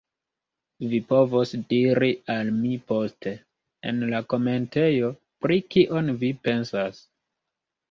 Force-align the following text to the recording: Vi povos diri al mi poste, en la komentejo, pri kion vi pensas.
Vi 0.93 0.99
povos 1.11 1.51
diri 1.73 2.09
al 2.37 2.49
mi 2.55 2.71
poste, 2.93 3.35
en 3.91 4.01
la 4.15 4.23
komentejo, 4.35 5.13
pri 5.45 5.61
kion 5.77 6.13
vi 6.25 6.35
pensas. 6.51 7.07